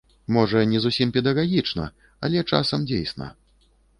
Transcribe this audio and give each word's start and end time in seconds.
Можа, 0.35 0.61
не 0.71 0.79
зусім 0.85 1.09
педагагічна, 1.17 1.85
але 2.27 2.43
часам 2.51 2.87
дзейсна. 2.93 3.31